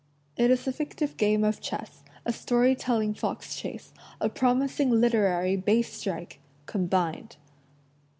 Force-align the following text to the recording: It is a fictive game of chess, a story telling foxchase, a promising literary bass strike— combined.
It 0.35 0.49
is 0.49 0.67
a 0.67 0.71
fictive 0.73 1.15
game 1.15 1.43
of 1.43 1.61
chess, 1.61 2.01
a 2.25 2.33
story 2.33 2.73
telling 2.73 3.13
foxchase, 3.13 3.91
a 4.19 4.29
promising 4.29 4.89
literary 4.89 5.55
bass 5.55 5.93
strike— 5.93 6.39
combined. 6.65 7.37